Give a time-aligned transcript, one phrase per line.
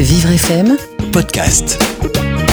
[0.00, 0.76] Vivre FM
[1.12, 1.82] Podcast.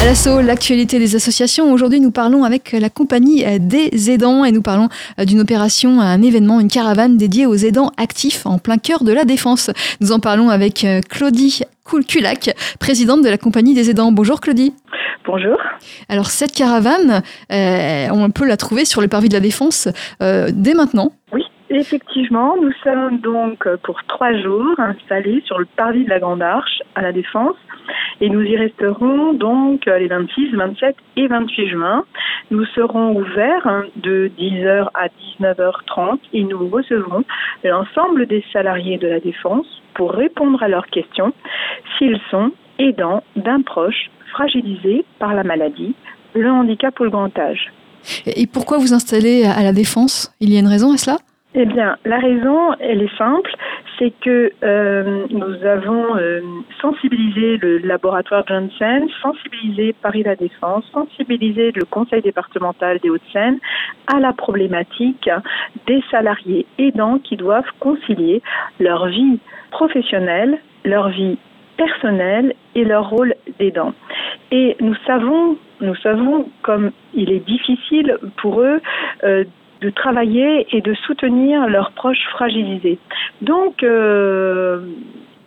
[0.02, 1.72] À l'assaut, l'actualité des associations.
[1.72, 4.90] Aujourd'hui, nous parlons avec la compagnie des aidants et nous parlons
[5.20, 9.26] d'une opération, un événement, une caravane dédiée aux aidants actifs en plein cœur de la
[9.26, 9.70] défense.
[10.02, 14.12] Nous en parlons avec Claudie Coulculac, présidente de la compagnie des aidants.
[14.12, 14.74] Bonjour Claudie.
[15.28, 15.58] Bonjour.
[16.10, 17.22] Alors cette caravane,
[17.52, 19.88] euh, on peut la trouver sur le parvis de la Défense
[20.22, 21.12] euh, dès maintenant.
[21.32, 21.44] Oui,
[21.78, 26.82] effectivement, nous sommes donc pour trois jours installés sur le parvis de la Grande Arche
[26.96, 27.56] à la Défense
[28.22, 32.06] et nous y resterons donc les 26, 27 et 28 juin.
[32.52, 35.08] Nous serons ouverts de 10h à
[35.42, 37.24] 19h30 et nous recevrons
[37.64, 41.34] l'ensemble des salariés de la Défense pour répondre à leurs questions
[41.98, 45.96] s'ils sont aidants d'un proche fragilisé par la maladie,
[46.34, 47.72] le handicap ou le grand âge.
[48.26, 50.34] Et pourquoi vous installez à la Défense?
[50.40, 51.18] Il y a une raison à cela?
[51.58, 53.50] Eh bien, la raison, elle est simple,
[53.98, 56.42] c'est que euh, nous avons euh,
[56.82, 63.60] sensibilisé le laboratoire Johnson, sensibilisé Paris La Défense, sensibilisé le conseil départemental des Hauts-de-Seine
[64.14, 65.30] à la problématique
[65.88, 68.42] des salariés aidants qui doivent concilier
[68.82, 69.40] leur vie
[69.72, 71.38] professionnelle, leur vie
[71.78, 73.94] personnelle et leur rôle d'aidant.
[74.52, 78.82] Et nous savons, nous savons comme il est difficile pour eux
[79.24, 79.46] euh,
[79.82, 83.00] de travailler et de soutenir leurs proches fragilisés.
[83.42, 84.80] Donc, euh,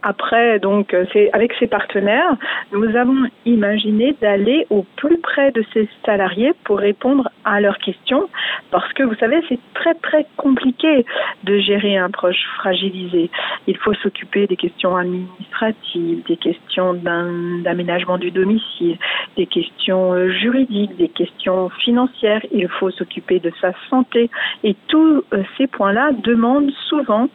[0.03, 2.37] après, donc, c'est avec ces partenaires,
[2.73, 8.29] nous avons imaginé d'aller au plus près de ces salariés pour répondre à leurs questions,
[8.71, 11.05] parce que vous savez, c'est très très compliqué
[11.45, 13.31] de gérer un proche fragilisé.
[13.67, 18.99] Il faut s'occuper des questions administratives, des questions d'aménagement du domicile,
[19.37, 22.43] des questions euh, juridiques, des questions financières.
[22.53, 24.31] Il faut s'occuper de sa santé,
[24.65, 27.29] et tous euh, ces points-là demandent souvent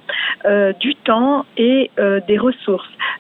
[0.45, 1.89] euh, du temps et
[2.27, 2.52] des ressources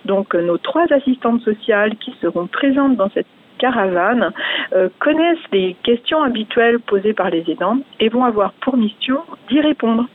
[0.05, 3.27] donc nos trois assistantes sociales qui seront présentes dans cette
[3.63, 4.31] caravane
[4.73, 9.19] euh, connaissent les questions habituelles posées par les aidants et vont avoir pour mission
[9.49, 10.05] d'y répondre.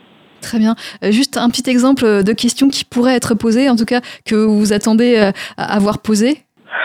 [0.41, 0.75] Très bien.
[1.03, 4.35] Euh, juste un petit exemple de questions qui pourraient être posées, en tout cas que
[4.35, 6.37] vous attendez euh, à avoir posées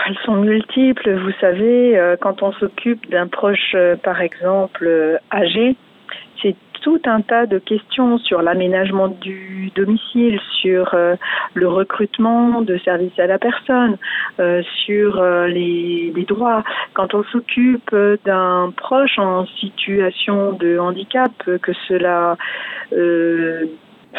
[0.07, 1.17] elles sont multiples.
[1.17, 4.87] Vous savez, quand on s'occupe d'un proche, par exemple,
[5.33, 5.75] âgé,
[6.85, 11.15] tout un tas de questions sur l'aménagement du domicile, sur euh,
[11.55, 13.97] le recrutement de services à la personne,
[14.39, 16.63] euh, sur euh, les, les, droits.
[16.93, 17.89] Quand on s'occupe
[18.23, 21.31] d'un proche en situation de handicap,
[21.63, 22.37] que cela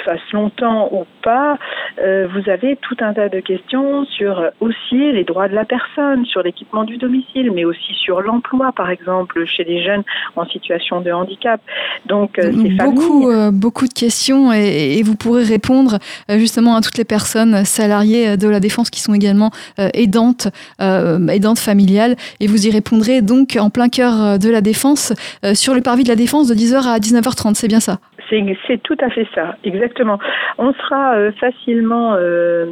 [0.04, 1.58] fasse longtemps ou pas,
[1.98, 6.24] euh, vous avez tout un tas de questions sur aussi les droits de la personne,
[6.26, 10.02] sur l'équipement du domicile, mais aussi sur l'emploi, par exemple, chez les jeunes
[10.36, 11.60] en situation de handicap.
[12.06, 15.98] Donc, euh, beaucoup, euh, beaucoup de questions et, vous pourrez répondre
[16.28, 19.50] justement à toutes les personnes salariées de la défense qui sont également
[19.94, 20.48] aidantes,
[20.80, 25.12] aidantes familiales, et vous y répondrez donc en plein cœur de la défense
[25.54, 27.54] sur le parvis de la défense de 10h à 19h30.
[27.54, 27.98] C'est bien ça?
[28.28, 30.18] C'est tout à fait ça, exactement.
[30.58, 32.66] On sera euh, facilement euh,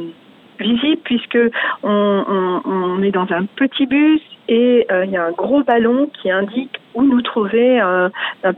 [0.59, 1.37] visible puisque
[1.83, 6.31] on, est dans un petit bus et euh, il y a un gros ballon qui
[6.31, 8.11] indique où nous trouver un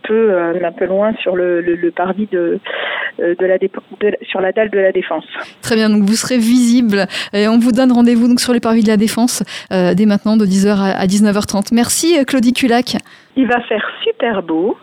[0.04, 2.60] peu un peu loin sur le, parvis de
[3.20, 3.58] de la
[4.30, 5.26] sur la dalle de la défense.
[5.62, 8.84] Très bien, donc vous serez visible et on vous donne rendez-vous donc sur le parvis
[8.84, 11.74] de la défense dès maintenant de 10h à 19h30.
[11.74, 12.98] Merci Claudie Culac.
[13.36, 14.78] Il va faire super beau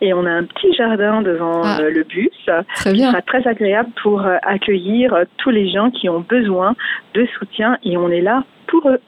[0.00, 1.78] et on a un petit jardin devant ah.
[1.80, 2.30] euh, le bus
[2.74, 6.74] très qui sera très agréable pour euh, accueillir euh, tous les gens qui ont besoin
[7.14, 9.00] de soutien et on est là pour eux.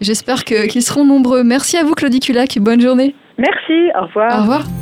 [0.00, 1.42] J'espère qu'ils seront nombreux.
[1.42, 3.14] Merci à vous Claudie Culac, bonne journée.
[3.38, 4.38] Merci, au revoir.
[4.38, 4.79] Au revoir.